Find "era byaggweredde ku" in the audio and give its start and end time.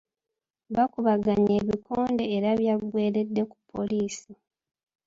2.35-3.57